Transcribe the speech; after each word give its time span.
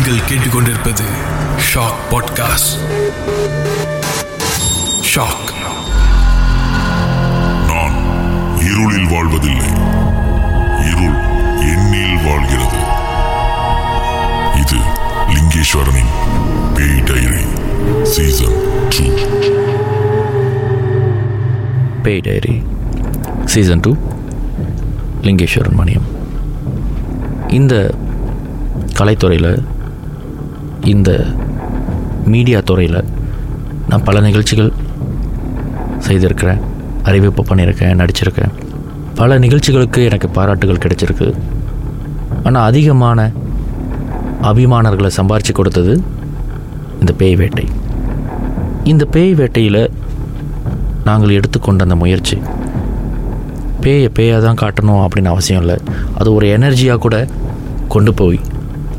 நீங்கள் 0.00 0.28
கேட்டுக்கொண்டிருப்பது 0.28 1.04
shock 1.74 1.98
podcast 2.10 2.74
shock 5.14 5.50
நான் 7.66 7.96
இருளில் 8.58 9.08
வாழ்வதில்லை. 9.10 9.66
இருள் 10.90 11.18
எண்ணில் 11.72 12.16
வாழ்கிறது. 12.24 12.80
இது 14.60 14.78
லிங்கேஸ்வரனின் 15.34 16.12
பேய் 16.74 17.02
டைரி 17.02 17.44
சீசன் 18.02 18.54
டூ. 18.88 19.08
பேய் 22.02 22.20
diary 22.20 22.62
season 23.44 23.80
two 23.80 23.96
Lingeswaran 25.22 25.78
Maniam. 25.78 26.08
இந்த 27.48 27.94
கலைத்துறையில் 28.98 29.78
இந்த 30.92 31.10
மீடியா 32.32 32.58
துறையில் 32.64 33.06
நான் 33.88 34.04
பல 34.08 34.20
நிகழ்ச்சிகள் 34.20 34.72
செய்திருக்கிறேன் 36.06 36.60
அறிவிப்பு 37.02 37.42
பண்ணியிருக்கேன் 37.48 37.98
நடிச்சிருக்கேன். 38.00 38.52
பல 39.14 39.38
நிகழ்ச்சிகளுக்கு 39.38 40.04
எனக்கு 40.04 40.28
பாராட்டுகள் 40.28 40.82
கிடைச்சிருக்கு. 40.84 41.28
ஆனால் 42.44 42.66
அதிகமான 42.70 43.30
அபிமானர்களை 44.50 45.10
சம்பாரித்து 45.16 45.52
கொடுத்தது 45.52 46.02
இந்த 47.00 47.12
பேய் 47.20 47.36
வேட்டை. 47.40 47.66
இந்த 48.84 49.04
பேய் 49.04 49.34
வேட்டையில் 49.34 49.82
நாங்கள் 51.04 51.36
எடுத்துக்கொண்ட 51.38 51.84
அந்த 51.84 51.96
முயற்சி 51.96 52.38
பேயை 53.84 54.08
பேயாக 54.18 54.40
தான் 54.46 54.60
காட்டணும் 54.62 55.02
அப்படின்னு 55.04 55.32
அவசியம் 55.32 55.60
இல்லை. 55.60 55.76
அது 56.18 56.28
ஒரு 56.34 56.46
எனர்ஜியாக 56.56 56.98
கூட 56.98 57.26
கொண்டு 57.88 58.14
போய் 58.14 58.40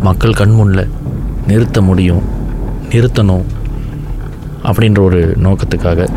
மக்கள் 0.07 0.39
கண் 0.39 0.55
முன்னில் 0.59 0.89
நிறுத்த 1.47 1.81
முடியும் 1.81 2.23
நிறுத்தணும் 2.89 3.45
அப்படின்ற 4.63 4.99
ஒரு 5.03 5.35
நோக்கத்துக்காக 5.37 6.07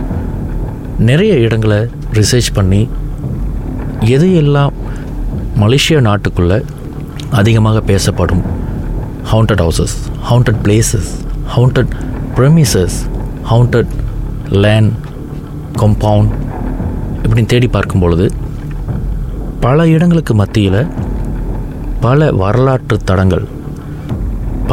நிறைய 0.99 1.35
இடங்களை 1.35 1.89
ரிசர்ச் 2.13 2.55
பண்ணி 2.55 2.89
எது 4.07 4.35
எல்லாம் 4.35 4.73
மலேசியா 5.61 6.01
நாட்டுக்குள்ளே 6.01 6.65
அதிகமாக 7.31 7.81
பேசப்படும்? 7.81 8.43
Haunted 9.31 9.61
houses 9.61 9.97
haunted 10.31 10.61
places 10.63 11.11
haunted 11.57 11.93
premises 12.37 12.99
haunted 13.51 13.93
land 14.49 14.93
compound 15.79 16.33
இப்படின்னு 17.23 17.47
தேடி 17.47 17.69
பார்க்கும் 17.69 18.01
பொழுது 18.01 18.33
பல 19.61 19.89
இடங்களுக்கு 19.89 20.35
மத்தியில் 20.35 20.87
பல 22.01 22.31
வரலாற்று 22.33 22.99
தடங்கள் 23.05 23.45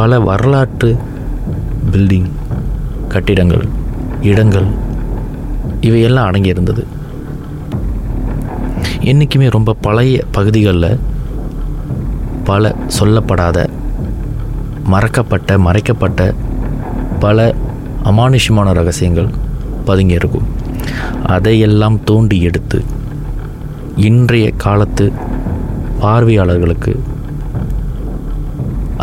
பல 0.02 0.20
வரலாற்று 0.20 0.88
பில்டிங் 1.92 2.30
கட்டிடங்கள் 3.08 3.64
இடங்கள் 4.22 4.66
இவையெல்லாம் 5.80 6.28
அடங்கியிருந்தது. 6.28 6.82
என்றைக்குமே 9.02 9.48
ரொம்ப 9.48 9.76
பழைய 9.80 10.22
பகுதிகளில் 10.32 11.00
பல 12.44 12.74
சொல்லப்படாத 12.98 13.58
மறக்கப்பட்ட 14.90 15.58
மறைக்கப்பட்ட 15.58 16.20
பல 17.20 17.38
அமானுஷ்யமான 18.04 18.72
ரகசியங்கள் 18.72 19.30
பதுங்கி 19.84 20.14
இருக்கும் 20.14 20.48
அதையெல்லாம் 21.26 21.98
தோண்டி 22.04 22.40
எடுத்து 22.42 22.80
இன்றைய 23.96 24.50
காலத்து 24.56 25.12
பார்வையாளர்களுக்கு 26.00 26.94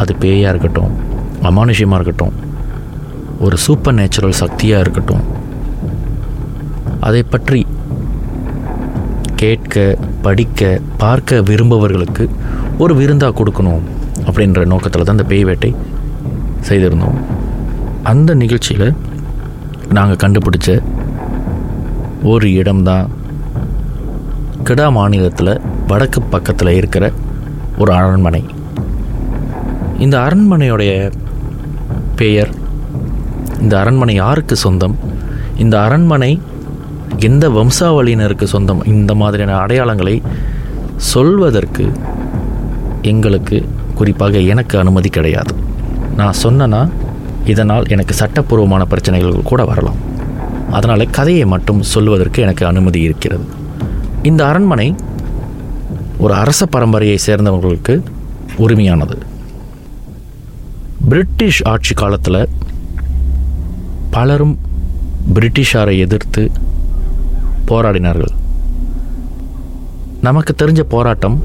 அது 0.02 0.12
பேயாக 0.22 0.52
இருக்கட்டும் 0.54 0.94
அமானுஷ்யமாக 1.50 1.98
இருக்கட்டும் 2.00 2.36
ஒரு 3.46 3.58
சூப்பர் 3.66 3.98
நேச்சுரல் 4.00 4.40
சக்தியாக 4.42 4.84
இருக்கட்டும். 4.86 5.24
அதை 7.08 7.22
பற்றி 7.24 7.60
கேட்க 9.42 9.98
படிக்க 10.26 10.80
பார்க்க 11.04 11.42
விரும்பவர்களுக்கு 11.50 12.30
ஒரு 12.84 12.94
விருந்தாக 12.96 13.38
கொடுக்கணும் 13.40 13.86
அப்படின்ற 14.28 14.66
நோக்கத்தில் 14.72 15.06
தான் 15.06 15.18
இந்த 15.18 15.28
பேய் 15.32 15.48
வேட்டை 15.50 15.72
செய்திருந்தோம். 16.70 17.18
அந்த 18.12 18.34
நிகழ்ச்சியில் 18.44 18.98
நாங்கள் 19.98 20.22
கண்டுபிடிச்ச 20.24 20.70
ஒரு 22.34 22.48
இடம்தான் 22.54 23.08
கிடா 24.70 24.90
மாநிலத்தில் 24.90 25.62
வடக்கு 25.88 26.22
பக்கத்தில் 26.22 26.78
இருக்கிற 26.80 27.06
ஒரு 27.78 27.92
அரண்மனை. 27.98 28.42
இந்த 30.00 30.20
அரண்மனையுடைய 30.20 31.12
பெயர் 32.16 32.52
இந்த 33.62 33.80
அரண்மனை 33.80 34.16
யாருக்கு 34.16 34.56
சொந்தம்? 34.56 34.96
இந்த 35.58 35.82
அரண்மனை 35.82 36.42
எந்த 37.18 37.50
வம்சாவளியினருக்கு 37.50 38.44
சொந்தம்? 38.44 38.86
இந்த 38.86 39.16
மாதிரியான 39.16 39.66
அடையாளங்களை 39.66 40.22
சொல்வதற்கு 40.96 41.92
எங்களுக்கு 43.02 43.70
குறிப்பாக 43.96 44.38
எனக்கு 44.38 44.80
அனுமதி 44.80 45.10
கிடையாது. 45.10 45.56
நான் 46.16 46.40
சொன்னேன்னா 46.44 46.90
இதனால் 47.46 47.86
எனக்கு 47.88 48.14
சட்டப்பூர்வமான 48.14 48.86
பிரச்சனைகள் 48.86 49.42
கூட 49.44 49.66
வரலாம். 49.66 50.00
அதனால் 50.72 51.10
கதையை 51.10 51.46
மட்டும் 51.46 51.82
சொல்வதற்கு 51.82 52.42
எனக்கு 52.42 52.66
அனுமதி 52.66 53.02
இருக்கிறது. 53.02 53.46
இந்த 54.24 54.48
அரண்மனை 54.48 54.96
ஒரு 56.18 56.34
அரச 56.34 56.68
பரம்பரையை 56.72 57.18
சேர்ந்தவர்களுக்கு 57.26 58.04
உரிமையானது. 58.58 59.18
பிரிட்டிஷ் 61.10 61.62
ஆட்சி 61.72 61.94
காலத்தில் 61.94 62.50
பலரும் 64.16 64.56
பிரிட்டிஷாரை 65.34 65.94
எதிர்த்து 66.06 66.52
போராடினார்கள். 67.70 68.34
நமக்கு 70.22 70.54
தெரிஞ்ச 70.62 70.80
போராட்டம் 70.94 71.38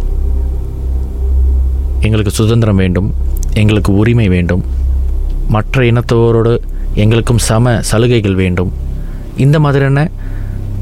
எங்களுக்கு 2.00 2.32
சுதந்திரம் 2.40 2.80
வேண்டும் 2.82 3.08
எங்களுக்கு 3.62 3.92
உரிமை 3.94 4.28
வேண்டும் 4.28 4.64
மற்ற 5.48 5.84
இனத்தவரோடு 5.92 6.54
எங்களுக்கும் 6.94 7.44
சம 7.48 7.80
சலுகைகள் 7.90 8.40
வேண்டும். 8.42 8.72
இந்த 9.36 9.60
மாதிரியான 9.60 10.08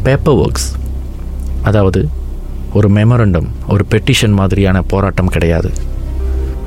பேப்பர் 0.03 0.35
ஒர்க்ஸ் 0.35 0.69
அதாவது 1.63 2.09
ஒரு 2.73 2.91
மெமரண்டம் 2.91 3.49
ஒரு 3.69 3.85
பெட்டிஷன் 3.91 4.39
மாதிரியான 4.41 4.83
போராட்டம் 4.83 5.35
கிடையாது. 5.37 5.71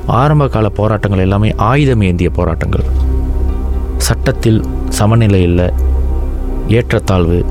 ஆரம்ப 0.06 0.48
கால 0.48 0.68
போராட்டங்கள் 0.68 1.20
எல்லாமே 1.20 1.54
ஆயுதம் 1.56 2.00
ஏந்திய 2.00 2.30
போராட்டங்கள். 2.30 2.84
சட்டத்தில் 3.98 4.64
சமநிலை 4.88 5.42
இல்லை 5.42 5.70
ஏற்றத்தாழ்வு 6.68 7.44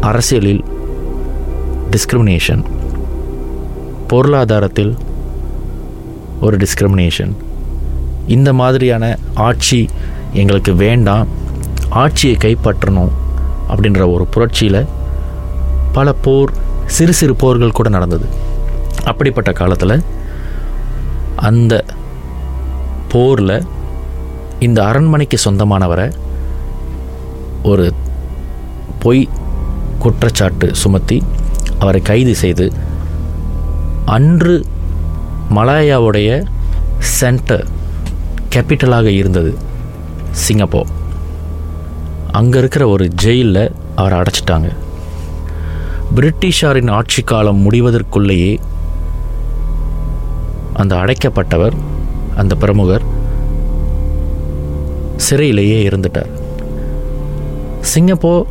அரசியலில் 0.00 0.64
டிஸ்கிரிமினேஷன் 1.90 2.64
பொருளாதாரத்தில் 4.08 4.96
ஒரு 6.40 6.56
டிஸ்கிரிமினேஷன் 6.56 7.32
இந்த 8.26 8.52
மாதிரியான 8.52 9.18
ஆட்சி 9.34 9.88
எங்களுக்கு 10.32 10.74
வேண்டாம் 10.74 11.28
ஆட்சியை 11.88 12.36
கைப்பற்றணும் 12.36 13.10
அப்படின்ற 13.68 14.12
ஒரு 14.12 14.26
புரட்சியில் 14.26 14.86
பல 15.92 16.12
போர் 16.12 16.52
சிறு 16.86 17.12
சிறு 17.12 17.34
போர்கள் 17.34 17.70
கூட 17.70 17.88
நடந்தது. 17.88 18.24
அப்படிப்பட்ட 19.04 19.52
காலத்தில் 19.52 20.02
அந்த 21.38 21.84
போரில் 23.08 23.66
இந்த 24.58 24.86
அரண்மனைக்கு 24.86 25.38
சொந்தமானவரை 25.44 26.12
ஒரு 27.62 27.94
பொய் 28.98 29.28
குற்றச்சாட்டு 29.98 30.74
சுமத்தி 30.74 31.22
அவரை 31.78 32.00
கைது 32.00 32.34
செய்து 32.34 32.72
அன்று 34.04 34.66
மலாயாவுடைய 35.54 36.46
சென்டர் 36.98 37.66
கேபிட்டலாக 38.54 39.04
இருந்தது 39.04 39.56
சிங்கப்பூர். 40.30 40.86
அங்கே 42.32 42.58
இருக்கிற 42.58 42.88
ஒரு 42.88 43.08
ஜெயிலில் 43.08 43.72
அவரை 43.96 44.18
அடைச்சிட்டாங்க. 44.18 44.68
பிரிட்டிஷாரின் 46.16 46.90
ஆட்சி 46.90 47.22
காலம் 47.22 47.70
முடிவதற்குள்ளேயே 47.70 48.58
அந்த 50.78 50.94
அடைக்கப்பட்டவர் 50.96 51.76
அந்த 52.36 52.54
பிரமுகர் 52.54 53.04
சிறையிலேயே 55.26 55.78
இருந்துட்டார். 55.88 56.30
Singapore 57.92 58.46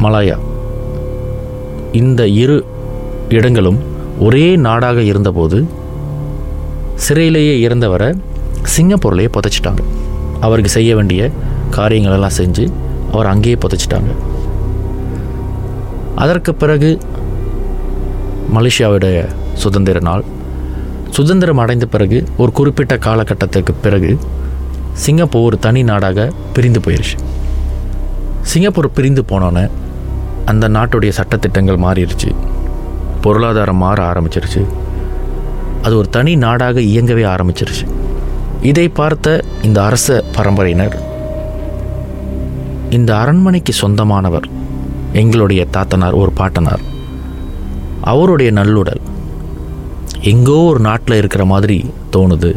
Malaya. 0.00 0.36
இந்த 1.92 2.28
இரு 2.42 2.56
இடங்களும் 3.28 3.78
ஒரே 4.20 4.56
நாடாக 4.56 5.02
இருந்தபோது 5.02 5.58
சிறையிலேயே 7.08 7.54
இருந்தவரை 7.58 8.10
சிங்கப்பூர்லேயே 8.76 9.28
புதைச்சிட்டாங்க. 9.36 9.82
அவருக்கு 10.40 10.70
செய்ய 10.70 10.94
வேண்டிய 10.94 11.30
காரியங்களெல்லாம் 11.70 12.36
செஞ்சு 12.38 12.64
அவர் 13.12 13.26
அங்கேயே 13.26 13.58
புதைச்சிட்டாங்க. 13.64 14.12
அதற்கு 16.14 16.54
பிறகு 16.54 16.90
மலேசியாவுடைய 18.54 19.18
சுதந்திர 19.54 20.00
நாள். 20.00 20.24
சுதந்திரம் 21.16 21.58
அடைந்த 21.58 21.86
பிறகு 21.86 22.24
ஒரு 22.36 22.52
குறிப்பிட்ட 22.52 22.96
காலகட்டத்துக்கு 22.96 23.74
பிறகு 23.82 24.18
சிங்கப்பூர் 24.92 25.42
ஒரு 25.42 25.58
தனி 25.58 25.82
நாடாக 25.82 26.32
பிரிந்து 26.52 26.80
போயிருச்சு. 26.80 27.18
சிங்கப்பூர் 28.42 28.92
பிரிந்து 28.92 29.22
போனோன்னே 29.22 29.70
அந்த 30.44 30.68
நாட்டுடைய 30.68 31.12
சட்டத்திட்டங்கள் 31.16 31.78
மாறிடுச்சு. 31.78 32.34
பொருளாதாரம் 33.20 33.76
மாற 33.76 34.12
ஆரம்பிச்சிருச்சு. 34.12 34.66
அது 35.82 35.96
ஒரு 35.96 36.08
தனி 36.08 36.36
நாடாக 36.36 36.80
இயங்கவே 36.80 37.24
ஆரம்பிச்சிருச்சு. 37.34 37.86
இதை 38.62 38.88
பார்த்த 38.88 39.44
இந்த 39.62 39.84
அரச 39.84 40.24
பரம்பரையினர் 40.34 40.96
இந்த 42.90 43.16
அரண்மனைக்கு 43.16 43.72
சொந்தமானவர் 43.72 44.48
எங்களுடைய 45.12 45.64
தாத்தனார் 45.64 46.12
ஒரு 46.12 46.32
பாட்டனார். 46.32 46.80
அவருடைய 48.00 48.52
நல்லுடல் 48.52 49.00
எங்கோ 50.30 50.56
ஒரு 50.70 50.80
நாட்டில் 50.86 51.18
இருக்கிற 51.20 51.44
மாதிரி 51.52 51.78
தோணுது. 52.14 52.50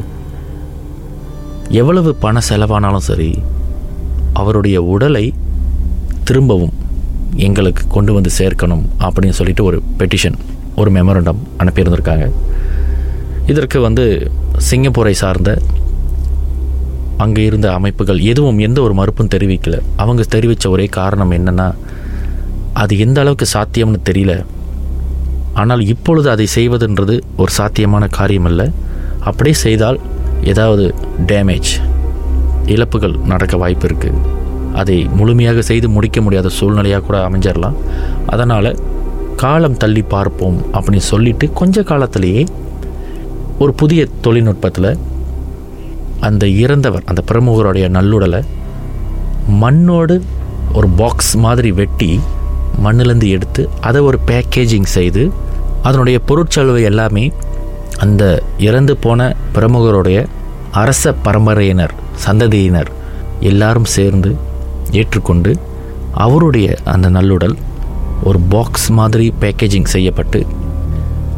எவ்வளவு 1.82 2.12
பண 2.24 2.40
செலவானாலும் 2.50 3.08
சரி 3.08 3.32
அவருடைய 4.40 4.78
உடலை 4.94 5.26
திரும்பவும் 6.28 6.76
எங்களுக்கு 7.48 7.84
கொண்டு 7.88 8.12
வந்து 8.14 8.32
சேர்க்கணும் 8.38 8.86
அப்படின்னு 9.06 9.38
சொல்லிட்டு 9.40 9.64
ஒரு 9.64 9.78
பெட்டிஷன் 10.00 10.38
ஒரு 10.76 10.90
மெமரண்டம் 10.92 11.42
அனுப்பியிருந்திருக்காங்க. 11.62 12.28
இதற்கு 13.52 13.80
வந்து 13.88 14.06
சிங்கப்பூரை 14.70 15.14
சார்ந்த 15.22 15.52
அங்கே 17.24 17.44
இருந்த 17.46 17.68
அமைப்புகள் 17.78 18.20
எதுவும் 18.32 18.60
எந்த 18.68 18.80
ஒரு 18.82 18.94
மறுப்பும் 19.00 19.34
தெரிவிக்கல. 19.36 19.78
அவங்க 20.02 20.24
தெரிவித்த 20.36 20.70
ஒரே 20.70 20.86
காரணம் 21.00 21.36
என்னன்னா 21.38 21.68
அது 22.82 22.94
எந்த 23.06 23.20
அளவுக்கு 23.22 23.48
சாத்தியம்னு 23.54 24.00
தெரியல. 24.10 24.34
ஆனால் 25.60 25.84
இப்பொழுது 25.86 26.28
அதை 26.30 26.46
செய்வதுன்றது 26.56 27.16
ஒரு 27.38 27.52
சாத்தியமான 27.52 28.04
காரியம் 28.10 28.48
அல்ல 28.50 28.62
அப்படியே 29.22 29.58
செய்தால் 29.60 30.00
ஏதாவது 30.44 30.84
டேமேஜ் 31.26 31.72
இழப்புகள் 32.66 33.16
நடக்க 33.26 33.54
வாய்ப்பு 33.58 33.86
இருக்குது 33.88 34.22
அதை 34.74 34.98
முழுமையாக 35.14 35.62
செய்து 35.62 35.88
முடிக்க 35.90 36.20
முடியாத 36.22 36.48
சூழ்நிலையாக 36.50 37.04
கூட 37.06 37.18
அமைஞ்சிடலாம் 37.28 37.78
அதனால் 38.26 38.72
காலம் 39.36 39.78
தள்ளி 39.78 40.04
பார்ப்போம் 40.08 40.58
அப்படின்னு 40.74 41.06
சொல்லிட்டு 41.06 41.46
கொஞ்ச 41.54 41.84
காலத்திலேயே 41.84 42.44
ஒரு 43.60 43.72
புதிய 43.74 44.02
தொழில்நுட்பத்தில் 44.22 44.92
அந்த 46.20 46.46
இறந்தவர் 46.64 47.08
அந்த 47.08 47.22
பிரமுகருடைய 47.28 47.86
நல்லுடலை 47.90 48.42
மண்ணோடு 49.60 50.16
ஒரு 50.74 50.88
பாக்ஸ் 50.98 51.34
மாதிரி 51.38 51.70
வெட்டி 51.72 52.12
மண்ணிலேருந்து 52.80 53.30
எடுத்து 53.30 53.70
அதை 53.82 54.02
ஒரு 54.02 54.20
பேக்கேஜிங் 54.28 54.90
செய்து 54.90 55.32
அதனுடைய 55.84 56.20
பொருட்செலவு 56.26 56.82
எல்லாமே 56.84 57.32
அந்த 57.98 58.24
இறந்து 58.58 58.98
போன 58.98 59.36
பிரமுகருடைய 59.54 60.20
அரச 60.72 61.14
பரம்பரையினர் 61.24 61.94
சந்ததியினர் 62.26 62.90
எல்லாரும் 63.40 63.86
சேர்ந்து 63.86 64.36
ஏற்றுக்கொண்டு 64.92 65.52
அவருடைய 66.14 66.78
அந்த 66.84 67.10
நல்லுடல் 67.10 67.56
ஒரு 68.24 68.40
பாக்ஸ் 68.50 68.90
மாதிரி 68.92 69.34
பேக்கேஜிங் 69.42 69.86
செய்யப்பட்டு 69.86 70.46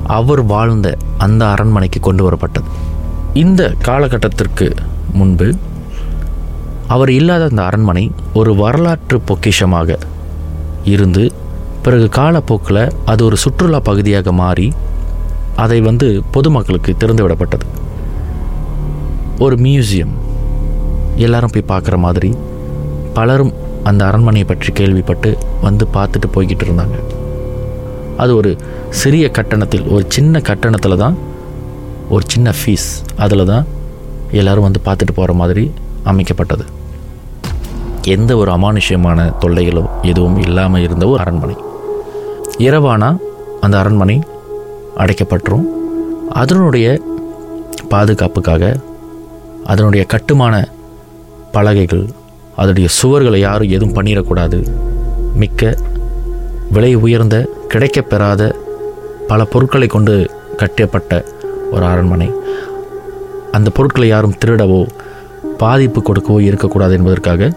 அவர் 0.04 0.44
வாழ்ந்த 0.46 0.88
அந்த 1.18 1.48
அரண்மனைக்கு 1.48 2.00
கொண்டு 2.00 2.30
வரப்பட்டது. 2.30 2.70
இந்த 3.34 3.74
காலகட்டத்திற்கு 3.82 4.68
முன்பு 5.14 5.48
அவர் 6.88 7.10
இல்லாத 7.10 7.44
அந்த 7.50 7.66
அரண்மனை 7.66 8.12
ஒரு 8.34 8.56
வரலாற்று 8.56 9.22
பொக்கிஷமாக 9.28 9.98
இருந்து 10.94 11.24
பிறகு 11.86 12.08
காலப்போக்கில் 12.18 12.84
அது 13.12 13.22
ஒரு 13.28 13.38
சுற்றுலா 13.44 13.80
பகுதியாக 13.90 14.32
மாறி 14.42 14.68
அதை 15.64 15.80
வந்து 15.88 16.08
பொதுமக்களுக்கு 16.36 16.92
திறந்து 17.02 17.24
விடப்பட்டது 17.24 17.68
ஒரு 19.46 19.56
மியூசியம். 19.66 20.14
எல்லாரும் 21.26 21.54
போய் 21.54 21.72
பார்க்குற 21.72 21.96
மாதிரி 22.06 22.30
பலரும் 23.18 23.54
அந்த 23.90 24.02
அரண்மனையை 24.10 24.48
பற்றி 24.48 24.72
கேள்விப்பட்டு 24.80 25.30
வந்து 25.66 25.84
பார்த்துட்டு 25.96 26.28
போய்கிட்டு 26.36 26.66
இருந்தாங்க. 26.68 26.98
அது 28.24 28.32
ஒரு 28.40 28.52
சிறிய 29.02 29.26
கட்டணத்தில் 29.38 29.88
ஒரு 29.96 30.04
சின்ன 30.16 30.42
கட்டணத்தில் 30.50 31.02
தான் 31.04 31.18
ஒரு 32.16 32.24
சின்ன 32.34 32.54
ஃபீஸ் 32.60 32.90
அதில் 33.26 33.50
தான் 33.54 33.66
எல்லோரும் 34.40 34.68
வந்து 34.68 34.82
பார்த்துட்டு 34.88 35.16
போகிற 35.20 35.34
மாதிரி 35.42 35.64
அமைக்கப்பட்டது. 36.12 36.66
எந்த 38.04 38.36
ஒரு 38.36 38.52
அமானுஷ்யமான 38.52 39.34
தொல்லைகளோ 39.42 39.90
எதுவும் 40.02 40.38
இல்லாமல் 40.38 40.82
இருந்த 40.82 41.08
ஒரு 41.08 41.20
அரண்மனை. 41.20 41.56
இரவானால் 42.58 43.18
அந்த 43.62 43.80
அரண்மனை 43.80 44.22
அடைக்கப்பட்டுரும். 44.98 45.66
அதனுடைய 46.30 47.02
பாதுகாப்புக்காக 47.90 48.76
அதனுடைய 49.66 50.06
கட்டுமான 50.06 50.70
பலகைகள் 51.52 52.10
அதனுடைய 52.56 52.90
சுவர்களை 52.90 53.40
யாரும் 53.40 53.70
எதுவும் 53.70 53.96
பண்ணிடக்கூடாது. 53.96 54.68
மிக்க 55.36 55.78
விலை 56.72 56.96
உயர்ந்த 56.96 57.50
கிடைக்கப்பெறாத 57.74 58.54
பல 59.28 59.46
பொருட்களை 59.46 59.88
கொண்டு 59.88 60.30
கட்டப்பட்ட 60.58 61.26
ஒரு 61.72 61.86
அரண்மனை. 61.86 62.32
அந்த 63.52 63.70
பொருட்களை 63.70 64.08
யாரும் 64.08 64.38
திருடவோ 64.46 64.88
பாதிப்பு 65.58 66.02
கொடுக்கவோ 66.02 66.40
இருக்கக்கூடாது 66.40 66.94
என்பதற்காக 66.94 67.52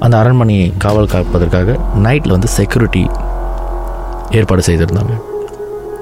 அந்த 0.00 0.18
அரண்மனையை 0.18 0.72
காவல் 0.78 1.06
காப்பதற்காக 1.06 1.78
நைட்டில் 2.02 2.30
வந்து 2.30 2.48
செக்யூரிட்டி 2.48 3.06
ஏற்பாடு 4.30 4.62
செய்திருந்தாங்க. 4.66 5.14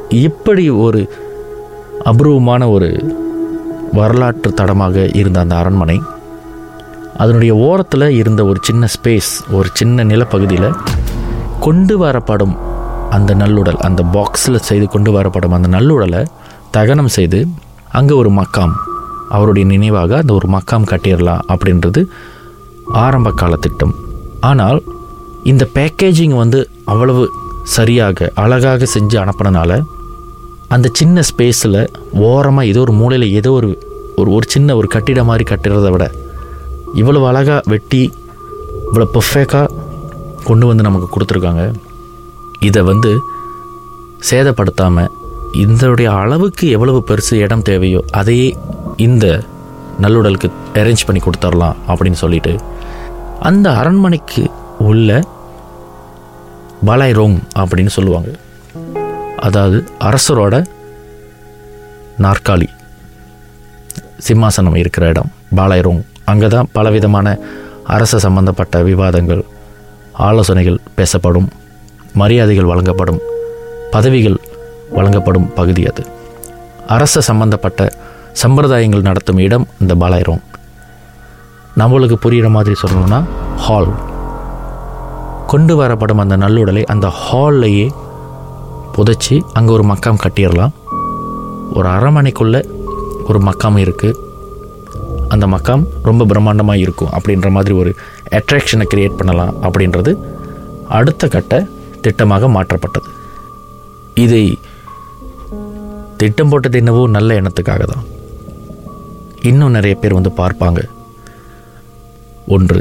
இப்படி 0.08 0.70
ஒரு 0.70 1.11
அபூர்வமான 2.05 2.69
ஒரு 2.69 2.88
வரலாற்று 3.93 4.55
தடமாக 4.55 5.06
இருந்த 5.12 5.41
அந்த 5.41 5.56
அரண்மனை 5.56 6.00
அதனுடைய 7.17 7.55
ஓரத்தில் 7.56 8.06
இருந்த 8.11 8.44
ஒரு 8.44 8.58
சின்ன 8.62 8.87
ஸ்பேஸ் 8.87 9.32
ஒரு 9.52 9.69
சின்ன 9.73 10.05
நிலப்பகுதியில் 10.05 10.70
கொண்டு 11.61 11.99
வரப்படும் 11.99 12.55
அந்த 13.11 13.35
நல்லுடல் 13.35 13.76
அந்த 13.76 14.02
பாக்ஸில் 14.02 14.56
செய்து 14.56 14.88
கொண்டு 14.88 15.12
வரப்படும் 15.12 15.50
அந்த 15.50 15.69
நல்லுடலை 15.69 16.23
தகனம் 16.70 17.08
செய்து 17.08 17.49
அங்கே 17.88 18.14
ஒரு 18.14 18.31
மக்காம் 18.31 18.75
அவருடைய 19.29 19.69
நினைவாக 19.69 20.17
அந்த 20.17 20.32
ஒரு 20.35 20.49
மக்காம் 20.49 20.88
கட்டிடலாம் 20.91 21.44
அப்படின்றது 21.49 22.08
ஆரம்ப 23.02 23.32
கால 23.32 23.56
திட்டம். 23.56 23.94
ஆனால் 24.41 24.82
இந்த 25.43 25.69
பேக்கேஜிங் 25.75 26.37
வந்து 26.37 26.70
அவ்வளவு 26.85 27.31
சரியாக 27.62 28.31
அழகாக 28.35 28.87
செஞ்சு 28.94 29.17
அனுப்பினனால 29.23 29.81
அந்த 30.69 30.91
சின்ன 30.93 31.23
ஸ்பேஸில் 31.31 31.88
ஓரமாக 32.12 32.67
ஏதோ 32.67 32.81
ஒரு 32.81 32.93
மூலையில் 32.93 33.32
ஏதோ 33.32 33.52
ஒரு 33.52 33.69
ஒரு 34.17 34.31
ஒரு 34.32 34.46
சின்ன 34.49 34.76
ஒரு 34.76 34.87
கட்டிடம் 34.87 35.26
மாதிரி 35.26 35.44
கட்டுறதை 35.51 35.91
விட 35.91 36.10
இவ்வளவு 36.94 37.27
அழகாக 37.27 37.60
வெட்டி 37.67 38.13
இவ்வளோ 38.86 39.06
பர்ஃபெக்டாக 39.15 39.69
கொண்டு 40.44 40.67
வந்து 40.67 40.82
நமக்கு 40.82 41.08
கொடுத்துருக்காங்க. 41.15 41.74
இதை 42.60 42.82
வந்து 42.82 43.20
சேதப்படுத்தாமல் 44.31 45.10
இதனுடைய 45.53 46.13
அளவுக்கு 46.13 46.69
எவ்வளவு 46.69 47.05
பெருசு 47.08 47.32
இடம் 47.32 47.63
தேவையோ 47.63 48.05
அதையே 48.10 48.56
இந்த 48.96 49.27
நல்லுடலுக்கு 50.01 50.48
அரேஞ்ச் 50.74 51.06
பண்ணி 51.06 51.20
கொடுத்துடலாம் 51.22 51.77
அப்படின்னு 51.89 52.20
சொல்லிட்டு 52.22 52.53
அந்த 53.41 53.72
அரண்மனைக்கு 53.72 54.50
உள்ள 54.79 55.22
பலாய் 56.86 57.41
அப்படின்னு 57.58 57.86
சொல்லுவாங்க. 57.86 58.31
அதாவது 59.36 59.84
அரசரோட 60.00 60.64
நாற்காலி. 62.19 62.69
சிம்மாசனம் 64.29 64.76
இருக்கிற 64.76 65.08
இடம் 65.08 65.32
பாலாயிரோங் 65.56 66.03
அங்கே 66.24 66.46
தான் 66.46 66.69
பலவிதமான 66.72 67.38
அரச 67.84 68.19
சம்பந்தப்பட்ட 68.19 68.82
விவாதங்கள் 68.82 69.44
ஆலோசனைகள் 70.12 70.79
பேசப்படும் 70.94 71.48
மரியாதைகள் 72.14 72.64
வழங்கப்படும் 72.64 73.20
பதவிகள் 73.91 74.38
வழங்கப்படும் 74.91 75.53
பகுதி 75.55 75.86
அது. 75.86 76.06
அரச 76.86 77.20
சம்பந்தப்பட்ட 77.20 77.88
சம்பிரதாயங்கள் 78.43 79.03
நடத்தும் 79.03 79.38
இடம் 79.38 79.67
இந்த 79.81 79.94
பாலாயிரோங் 79.94 80.43
நம்மளுக்கு 81.81 82.16
புரிகிற 82.24 82.48
மாதிரி 82.56 82.74
சொல்லணும்னா 82.82 83.19
ஹால் 83.64 83.90
கொண்டு 85.52 85.74
வரப்படும் 85.81 86.22
அந்த 86.22 86.36
நல்லுடலை 86.43 86.82
அந்த 86.93 87.06
ஹால்லையே 87.22 87.86
புதைச்சி 88.96 89.36
அங்கே 89.58 89.72
ஒரு 89.76 89.84
மக்காம் 89.90 90.20
கட்டிடலாம். 90.24 90.72
ஒரு 91.76 91.88
அரண்மனைக்குள்ளே 91.94 92.60
ஒரு 93.28 93.38
மக்காம் 93.48 93.78
இருக்குது 93.84 94.20
அந்த 95.34 95.46
மக்காம் 95.54 95.84
ரொம்ப 96.08 96.22
பிரம்மாண்டமாக 96.31 96.82
இருக்கும் 96.84 97.12
அப்படின்ற 97.16 97.50
மாதிரி 97.56 97.74
ஒரு 97.81 97.90
அட்ராக்ஷனை 98.38 98.86
கிரியேட் 98.93 99.19
பண்ணலாம் 99.20 99.54
அப்படின்றது 99.66 100.12
அடுத்த 100.98 101.28
கட்ட 101.34 101.54
திட்டமாக 102.04 102.48
மாற்றப்பட்டது. 102.56 103.08
இதை 104.24 104.44
திட்டம் 106.16 106.48
போட்டது 106.48 106.78
என்னவோ 106.82 107.06
நல்ல 107.16 107.40
எண்ணத்துக்காக 107.40 107.84
தான். 107.93 108.04
இன்னும் 109.50 109.74
நிறைய 109.76 109.94
பேர் 110.02 110.19
வந்து 110.19 110.32
பார்ப்பாங்க. 110.43 110.81
ஒன்று. 112.55 112.81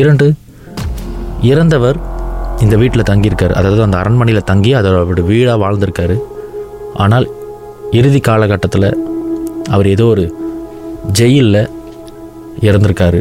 இரண்டு 0.00 0.26
இறந்தவர் 1.50 1.98
இந்த 2.60 2.76
வீட்டில் 2.76 3.08
தங்கியிருக்கார். 3.08 3.54
அதாவது 3.58 3.82
அந்த 3.82 3.96
அரண்மனையில் 3.98 4.48
தங்கி 4.50 4.70
அதோட 4.74 5.22
வீடாக 5.30 5.56
வாழ்ந்திருக்காரு. 5.62 6.16
ஆனால் 7.04 7.26
இறுதி 7.90 8.20
காலகட்டத்தில் 8.20 8.88
அவர் 9.70 9.88
ஏதோ 9.94 10.04
ஒரு 10.04 10.24
ஜெயிலில் 11.18 11.70
இறந்திருக்காரு. 12.68 13.20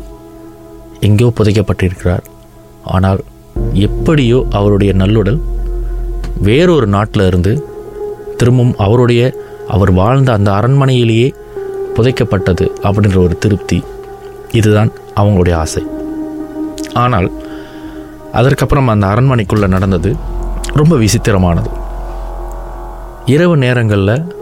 எங்கேயோ 1.07 1.29
புதைக்கப்பட்டிருக்கிறார். 1.39 2.25
ஆனால் 2.95 3.21
எப்படியோ 3.73 4.45
அவருடைய 4.59 4.93
நல்லுடல் 4.93 5.41
வேறொரு 6.47 6.87
நாட்டில் 6.87 7.27
இருந்து 7.27 7.53
திரும்பவும் 8.37 8.77
அவருடைய 8.85 9.23
அவர் 9.67 9.91
வாழ்ந்த 9.91 10.31
அந்த 10.37 10.51
அரண்மனையிலேயே 10.51 11.27
புதைக்கப்பட்டது 11.95 12.67
அப்படின்ற 12.87 13.17
ஒரு 13.27 13.37
திருப்தி. 13.37 13.83
இதுதான் 14.51 14.91
அவங்களுடைய 15.15 15.55
ஆசை. 15.55 15.83
ஆனால் 16.93 17.31
அதற்கப்புறம் 18.31 18.87
அந்த 18.87 19.07
அரண்மனைக்குள்ளே 19.07 19.67
நடந்தது 19.67 20.15
ரொம்ப 20.73 20.95
விசித்திரமானது. 20.95 21.69
இரவு 23.25 23.57
நேரங்களில் 23.57 24.35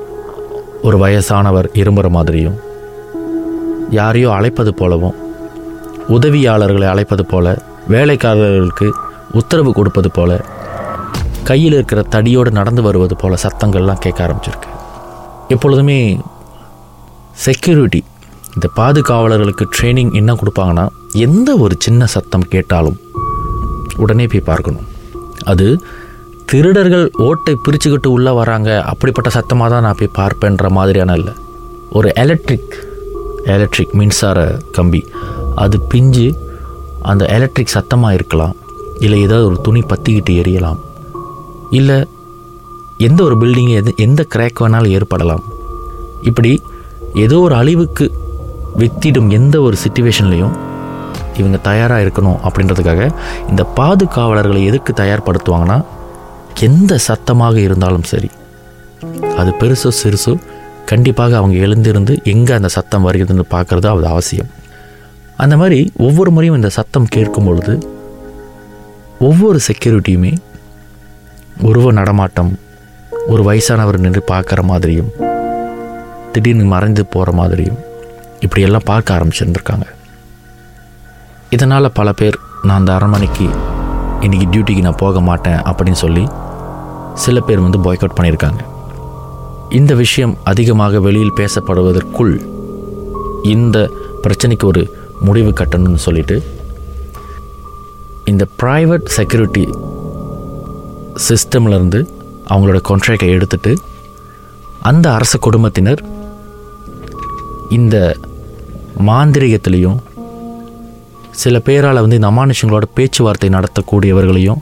ஒரு 0.83 0.97
வயசானவர் 0.97 1.67
இரும்புற 1.73 2.09
மாதிரியும் 2.09 2.57
யாரையோ 3.89 4.31
அழைப்பது 4.31 4.73
போலவும் 4.73 5.17
உதவியாளர்களை 6.09 6.87
அழைப்பது 6.87 7.25
போல 7.25 7.57
வேலைக்காரர்களுக்கு 7.89 8.87
உத்தரவு 9.31 9.73
கொடுப்பது 9.73 10.11
போல 10.11 10.41
கையில் 11.43 11.73
இருக்கிற 11.73 12.01
தடியோடு 12.09 12.51
நடந்து 12.51 12.81
வருவது 12.81 13.15
போல 13.15 13.35
சத்தங்கள்லாம் 13.43 14.03
கேட்க 14.05 14.27
ஆரம்பிச்சிருக்கு. 14.27 14.69
எப்பொழுதுமே 15.47 16.19
செக்யூரிட்டி 17.33 18.03
இந்த 18.55 18.67
பாதுகாவலர்களுக்கு 18.79 19.65
ட்ரைனிங் 19.75 20.11
என்ன 20.19 20.31
கொடுப்பாங்கன்னா 20.39 20.85
எந்த 21.25 21.49
ஒரு 21.63 21.75
சின்ன 21.85 22.05
சத்தம் 22.13 22.47
கேட்டாலும் 22.53 22.97
உடனே 24.03 24.25
போய் 24.31 24.49
பார்க்கணும். 24.49 24.85
அது 25.51 25.67
திருடர்கள் 26.49 27.05
ஓட்டை 27.27 27.53
பிரிச்சுக்கிட்டு 27.65 28.09
உள்ளே 28.15 28.31
வராங்க 28.39 28.69
அப்படிப்பட்ட 28.91 29.29
சத்தமாக 29.37 29.69
தான் 29.73 29.85
நான் 29.85 29.99
போய் 29.99 30.17
பார்ப்பேன்ற 30.19 30.69
மாதிரியான 30.77 31.15
இல்லை. 31.19 31.33
ஒரு 31.97 32.09
எலக்ட்ரிக் 32.23 32.75
எலக்ட்ரிக் 33.55 33.93
மின்சார 33.99 34.39
கம்பி. 34.77 35.01
அது 35.63 35.77
பிஞ்சு 35.91 36.27
அந்த 37.11 37.23
எலக்ட்ரிக் 37.35 37.75
சத்தமாக 37.75 38.17
இருக்கலாம் 38.17 38.55
இல்லை 39.05 39.19
ஏதாவது 39.25 39.47
ஒரு 39.49 39.59
துணி 39.67 39.81
பற்றிக்கிட்டு 39.91 40.33
எரியலாம். 40.41 40.79
இல்லை 41.79 41.99
எந்த 43.07 43.19
ஒரு 43.27 43.35
பில்டிங்கு 43.41 43.75
எது 43.81 43.91
எந்த 44.05 44.21
கிராக் 44.33 44.61
வேணாலும் 44.63 44.95
ஏற்படலாம். 44.97 45.43
இப்படி 46.29 46.51
ஏதோ 47.25 47.37
ஒரு 47.45 47.55
அழிவுக்கு 47.61 48.05
வித்திடும் 48.77 49.31
எந்த 49.31 49.61
ஒரு 49.61 49.77
சுச்சுவேஷன்லேயும் 49.87 50.57
இவங்க 51.37 51.57
தயாராக 51.57 52.03
இருக்கணும் 52.03 52.37
அப்படின்றதுக்காக 52.43 53.11
இந்த 53.49 53.63
பாதுகாவலர்களை 53.75 54.65
எதுக்கு 54.65 54.93
தயார்படுத்துவாங்கன்னா 54.93 55.83
எந்த 56.59 56.97
சத்தமாக 56.97 57.59
இருந்தாலும் 57.59 58.03
சரி. 58.03 58.29
அது 59.37 59.51
பெருசோ 59.51 59.89
சிறுசோ 60.03 60.39
கண்டிப்பாக 60.85 61.37
அவங்க 61.37 61.55
எழுந்திருந்து 61.55 62.19
எங்கே 62.23 62.53
அந்த 62.53 62.67
சத்தம் 62.67 63.07
வருகிறதுன்னு 63.07 63.41
பார்க்குறது 63.49 63.85
அது 63.85 64.05
அவசியம். 64.05 64.47
அந்த 65.37 65.57
மாதிரி 65.57 65.91
ஒவ்வொரு 65.97 66.31
முறையும் 66.31 66.55
இந்த 66.55 66.69
சத்தம் 66.69 67.05
கேட்கும் 67.05 67.45
பொழுது 67.45 67.89
ஒவ்வொரு 69.19 69.59
செக்யூரிட்டியுமே 69.67 70.37
உருவ 71.61 71.91
நடமாட்டம் 71.91 72.59
ஒரு 73.27 73.53
வயசானவர் 73.53 73.97
நின்று 73.97 74.23
பார்க்குற 74.27 74.61
மாதிரியும் 74.61 75.11
திடீர்னு 76.31 76.63
மறைந்து 76.63 77.05
போகிற 77.05 77.31
மாதிரியும் 77.31 77.77
இப்படியெல்லாம் 78.39 78.87
பார்க்க 78.91 79.15
ஆரம்பிச்சிருந்துருக்காங்க. 79.15 79.87
இதனால் 81.49 81.95
பல 81.99 82.11
பேர் 82.13 82.37
நான் 82.61 82.77
அந்த 82.77 82.93
அரண்மனைக்கு 82.93 83.45
இன்றைக்கி 84.21 84.45
டியூட்டிக்கு 84.53 84.81
நான் 84.81 85.01
போக 85.03 85.21
மாட்டேன் 85.21 85.59
அப்படின்னு 85.69 86.01
சொல்லி 86.03 86.23
சில 87.13 87.39
பேர் 87.39 87.65
வந்து 87.65 87.79
பாய்காட் 87.85 88.17
பண்ணியிருக்காங்க. 88.17 88.61
இந்த 89.69 89.93
விஷயம் 89.95 90.37
அதிகமாக 90.43 90.99
வெளியில் 90.99 91.37
பேசப்படுவதற்குள் 91.37 92.33
இந்த 93.43 93.77
பிரச்சனைக்கு 94.23 94.65
ஒரு 94.65 94.83
முடிவு 95.21 95.51
கட்டணும்னு 95.51 96.01
சொல்லிட்டு 96.05 96.43
இந்த 98.25 98.47
ப்ரைவேட் 98.61 99.05
செக்யூரிட்டி 99.17 99.65
சிஸ்டம்லேருந்து 101.27 101.99
அவங்களோட 102.49 102.79
கான்ட்ராக்டை 102.89 103.29
எடுத்துட்டு 103.37 103.77
அந்த 104.89 105.13
அரச 105.13 105.37
குடும்பத்தினர் 105.37 106.01
இந்த 107.69 107.95
மாந்திரிகத்திலையும் 109.07 109.99
சில 111.41 111.59
பேரால் 111.67 112.01
வந்து 112.03 112.17
இந்த 112.19 112.29
அமானுஷங்களோட 112.31 112.85
பேச்சுவார்த்தை 112.97 113.49
நடத்தக்கூடியவர்களையும் 113.49 114.61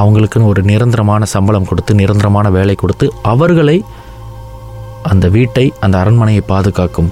அவங்களுக்குன்னு 0.00 0.50
ஒரு 0.52 0.62
நிரந்தரமான 0.62 1.24
சம்பளம் 1.32 1.66
கொடுத்து 1.70 1.92
நிரந்தரமான 1.94 2.50
வேலை 2.56 2.74
கொடுத்து 2.74 3.06
அவர்களை 3.32 3.76
அந்த 5.10 5.28
வீட்டை 5.28 5.64
அந்த 5.80 5.98
அரண்மனையை 5.98 6.42
பாதுகாக்கும் 6.52 7.10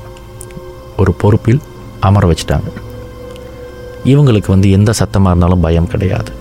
ஒரு 1.03 1.13
பொறுப்பில் 1.13 1.61
அமர 2.09 2.27
வச்சிட்டாங்க. 2.31 2.71
இவங்களுக்கு 4.13 4.51
வந்து 4.55 4.71
எந்த 4.71 4.91
சத்தமாக 5.01 5.33
இருந்தாலும் 5.33 5.65
பயம் 5.67 5.91
கிடையாது. 5.93 6.33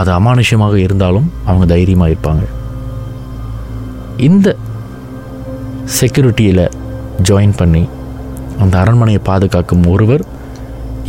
அது 0.00 0.10
அமானுஷ்யமாக 0.18 0.76
இருந்தாலும் 0.86 1.30
அவங்க 1.46 1.66
தைரியமாக 1.74 2.12
இருப்பாங்க. 2.12 2.44
இந்த 4.28 4.56
செக்யூரிட்டியில் 6.00 6.64
ஜாயின் 7.28 7.58
பண்ணி 7.62 7.82
அந்த 8.64 8.74
அரண்மனையை 8.82 9.20
பாதுகாக்கும் 9.28 9.84
ஒருவர் 9.94 10.24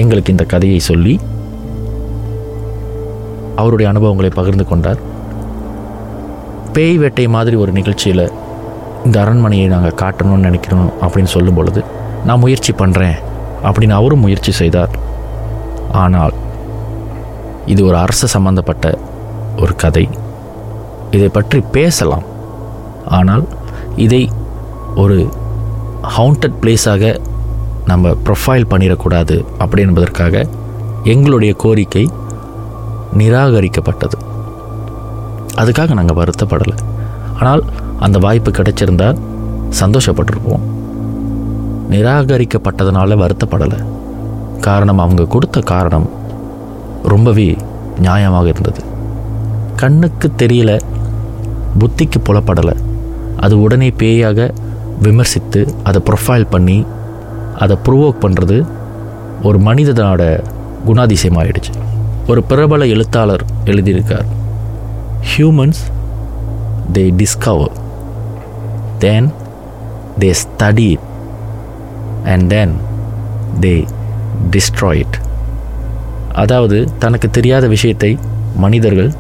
எங்களுக்கு 0.01 0.33
இந்த 0.35 0.45
கதையை 0.53 0.79
சொல்லி 0.89 1.13
அவருடைய 3.61 3.87
அனுபவங்களை 3.91 4.29
பகிர்ந்து 4.37 4.65
கொண்டார். 4.67 5.01
பேய் 6.75 6.97
வேட்டை 7.01 7.25
மாதிரி 7.35 7.55
ஒரு 7.63 7.71
நிகழ்ச்சியில் 7.77 8.25
இந்த 9.05 9.15
அரண்மனையை 9.23 9.67
நாங்கள் 9.73 9.99
காட்டணும்னு 10.01 10.47
நினைக்கிறோம் 10.47 10.89
அப்படின்னு 11.01 11.33
சொல்லும் 11.35 11.57
பொழுது 11.59 11.81
நான் 12.27 12.43
முயற்சி 12.43 12.71
பண்ணுறேன் 12.81 13.17
அப்படின்னு 13.67 13.95
அவரும் 13.99 14.23
முயற்சி 14.25 14.51
செய்தார். 14.61 14.93
ஆனால் 16.03 16.35
இது 17.73 17.81
ஒரு 17.89 17.97
அரசு 18.03 18.27
சம்பந்தப்பட்ட 18.35 18.93
ஒரு 19.63 19.73
கதை. 19.83 20.05
இதை 21.17 21.29
பற்றி 21.37 21.59
பேசலாம். 21.77 22.25
ஆனால் 23.17 23.43
இதை 24.05 24.23
ஒரு 25.03 25.17
ஹவுண்டட் 26.15 26.57
பிளேஸாக 26.61 27.13
நம்ம 27.85 28.09
ப்ரொஃபைல் 28.09 28.65
பண்ணிடக்கூடாது 28.69 29.45
அப்படி 29.57 29.81
என்பதற்காக 29.81 30.47
எங்களுடைய 31.03 31.53
கோரிக்கை 31.53 32.09
நிராகரிக்கப்பட்டது. 33.17 34.17
அதுக்காக 35.55 35.93
நாங்கள் 35.93 36.15
வருத்தப்படலை. 36.15 36.77
ஆனால் 37.39 37.63
அந்த 37.99 38.19
வாய்ப்பு 38.19 38.51
கிடைச்சிருந்தால் 38.51 39.19
சந்தோஷப்பட்டிருப்போம். 39.79 40.59
நிராகரிக்கப்பட்டதுனால 41.89 43.17
வருத்தப்படலை. 43.17 43.85
காரணம் 44.59 44.97
அவங்க 44.97 45.25
கொடுத்த 45.25 45.59
காரணம் 45.59 46.09
ரொம்பவே 47.03 47.57
நியாயமாக 48.01 48.45
இருந்தது. 48.45 48.81
கண்ணுக்கு 49.75 50.31
தெரியல 50.37 50.81
புத்திக்கு 51.79 52.19
புலப்படலை. 52.25 52.75
அது 53.39 53.61
உடனே 53.61 53.89
பேயாக 53.89 54.53
விமர்சித்து 55.01 55.73
அதை 55.83 56.01
ப்ரொஃபைல் 56.05 56.47
பண்ணி 56.49 56.85
அதை 57.59 57.77
ப்ரொவோக் 57.85 58.21
பண்ணுறது 58.21 58.67
ஒரு 59.43 59.59
மனிதனோட 59.59 60.43
குணாதிசயமாயிடுச்சு 60.85 61.71
ஒரு 62.27 62.43
பிரபல 62.43 62.85
எழுத்தாளர் 62.85 63.45
எழுதியிருக்கார். 63.65 64.25
Humans 65.21 65.81
they 66.93 67.03
discover 67.21 67.71
then 68.99 69.31
they 70.19 70.33
study 70.41 70.87
it 70.91 71.07
and 72.23 72.49
then 72.49 72.75
they 73.59 73.85
destroy 74.51 74.95
it 74.95 75.17
அதாவது 76.33 76.87
தனக்கு 76.99 77.29
தெரியாத 77.29 77.67
விஷயத்தை 77.67 78.17
மனிதர்கள் 78.55 79.13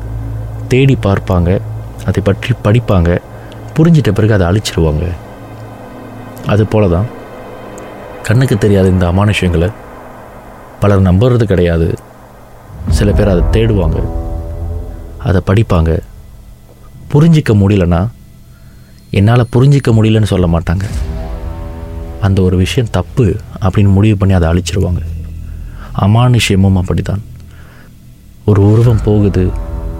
தேடி 0.67 0.97
பார்ப்பாங்க 1.01 1.59
அதை 2.05 2.23
பற்றி 2.23 2.53
படிப்பாங்க 2.63 3.17
புரிஞ்சிட்ட 3.77 4.11
பிறகு 4.11 4.33
அதை 4.33 4.47
அழிச்சிருவாங்க. 4.47 5.05
அது 6.47 6.65
போல 6.65 6.87
தான் 6.87 7.05
கண்ணுக்கு 8.31 8.57
தெரியாத 8.57 8.87
இந்த 8.87 9.05
அமானுஷங்களை 9.11 9.69
பலர் 10.79 11.01
நம்புறது 11.01 11.43
கிடையாது. 11.43 11.87
சில 12.89 13.11
பேர் 13.11 13.27
அதை 13.27 13.43
தேடுவாங்க. 13.51 13.97
அதை 15.17 15.41
படிப்பாங்க. 15.47 15.99
புரிஞ்சிக்க 17.13 17.53
முடியலன்னா 17.53 18.07
என்னால் 19.09 19.49
புரிஞ்சிக்க 19.55 19.87
முடியலன்னு 19.87 20.23
சொல்ல 20.23 20.47
மாட்டாங்க. 20.47 20.85
அந்த 22.21 22.41
ஒரு 22.41 22.57
விஷயம் 22.57 22.89
தப்பு 22.91 23.35
அப்படின்னு 23.61 23.91
முடிவு 23.91 24.17
பண்ணி 24.17 24.33
அதை 24.33 24.49
அழிச்சிருவாங்க. 24.49 25.01
அமானுஷ்யமும் 25.99 26.75
அப்படி 26.75 27.01
தான் 27.01 27.23
ஒரு 28.45 28.71
உருவம் 28.71 29.03
போகுது 29.03 29.49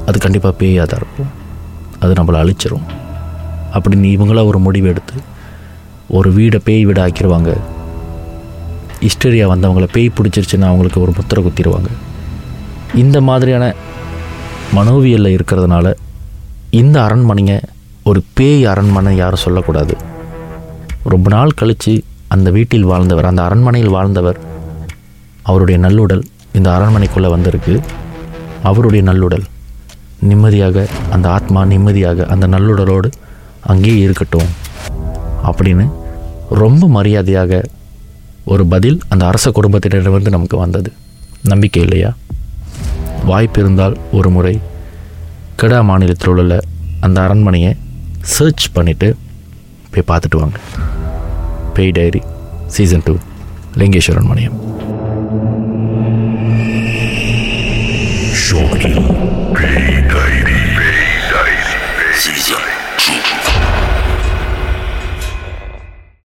அது 0.05 0.19
கண்டிப்பாக 0.19 0.65
பேயாக 0.65 0.85
தான் 0.85 1.01
இருக்கும். 1.01 1.29
அது 2.00 2.13
நம்மளை 2.13 2.39
அழிச்சிரும். 2.43 2.88
அப்படின்னு 3.73 4.09
இவங்களாக 4.15 4.45
ஒரு 4.45 4.59
முடிவு 4.59 4.88
எடுத்து 4.88 5.13
ஒரு 6.07 6.31
வீடை 6.31 6.59
பேய் 6.63 6.85
வீடு 6.85 7.07
ஆக்கிடுவாங்க 7.07 7.57
ஹிஸ்டரியா 9.03 9.46
வந்தவங்கள 9.51 9.88
பேய் 9.96 10.15
பிடிச்சிருச்சுன்னா 10.17 10.67
அவங்களுக்கு 10.72 11.01
ஒரு 11.01 11.13
முத்திரை 11.17 11.41
குத்திடுவாங்க. 11.46 11.89
இந்த 13.03 13.17
மாதிரியான 13.29 13.65
மனோவியலில் 14.77 15.36
இருக்கிறதுனால 15.38 15.93
இந்த 16.81 16.98
அரண்மனைங்க 17.08 17.55
ஒரு 18.10 18.20
பேய் 18.34 18.65
அரண்மனை 18.65 19.13
யாரும் 19.22 19.43
சொல்லக்கூடாது. 19.46 19.93
ரொம்ப 21.13 21.27
நாள் 21.36 21.58
கழித்து 21.62 21.93
அந்த 22.27 22.48
வீட்டில் 22.58 22.89
வாழ்ந்தவர் 22.91 23.29
அந்த 23.29 23.41
அரண்மனையில் 23.48 23.96
வாழ்ந்தவர் 23.98 24.39
அவருடைய 25.50 25.77
நல்லுடல் 25.86 26.24
இந்த 26.58 26.67
அரண்மனைக்குள்ளே 26.77 27.29
வந்திருக்கு. 27.36 27.75
அவருடைய 28.70 29.01
நல்லுடல் 29.10 29.46
நிம்மதியாக 30.29 30.88
அந்த 31.15 31.27
ஆத்மா 31.36 31.62
நிம்மதியாக 31.65 32.25
அந்த 32.34 32.48
நல்லுடலோடு 32.48 33.10
அங்கேயே 33.72 34.01
இருக்கட்டும் 34.08 34.50
அப்படின்னு 35.50 35.86
ரொம்ப 36.63 36.88
மரியாதையாக 36.98 37.62
ஒரு 38.45 38.65
பதில் 38.65 39.00
அந்த 39.10 39.27
அரச 39.27 39.50
குடும்பத்தினரிடமிருந்து 39.50 40.29
நமக்கு 40.29 40.57
வந்தது. 40.57 40.93
நம்பிக்கை 41.43 41.81
இல்லையா? 41.81 42.15
வாய்ப்பு 43.25 43.60
இருந்தால் 43.62 43.98
ஒரு 44.12 44.29
முறை 44.29 44.60
கெடா 45.62 45.83
மாநிலத்தில் 45.83 46.29
உள்ள 46.29 46.60
அந்த 47.00 47.21
அரண்மனையை 47.21 47.75
சர்ச் 48.21 48.67
பண்ணிவிட்டு 48.75 49.13
போய் 49.91 50.19
பார்த்துட்டு 50.19 50.38
வாங்க. 50.38 50.60
பேய் 51.74 51.91
diary 51.91 52.21
season 52.67 53.01
two 53.05 53.15
Lingeswaran 53.75 54.29
Maniam 54.33 54.60
Shortly. 58.51 59.20